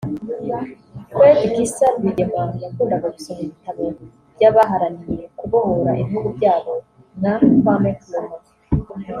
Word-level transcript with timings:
Fred 1.11 1.39
Gisa 1.55 1.85
Rwigema 1.97 2.43
yakundaga 2.63 3.07
gusoma 3.15 3.39
ibitabo 3.43 3.83
by’abaharaniye 4.35 5.23
kubohora 5.39 5.91
ibihugu 6.01 6.29
byabo 6.37 6.73
nka 7.19 7.33
Kwame 7.59 7.91
Nkrumah 8.01 8.39